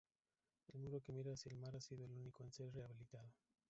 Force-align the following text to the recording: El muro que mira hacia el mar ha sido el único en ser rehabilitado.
El 0.73 0.79
muro 0.79 0.99
que 0.99 1.11
mira 1.11 1.31
hacia 1.33 1.51
el 1.51 1.57
mar 1.59 1.75
ha 1.75 1.79
sido 1.79 2.05
el 2.05 2.15
único 2.17 2.41
en 2.43 2.51
ser 2.51 2.73
rehabilitado. 2.73 3.31